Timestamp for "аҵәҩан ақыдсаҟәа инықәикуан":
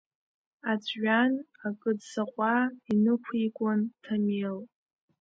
0.71-3.79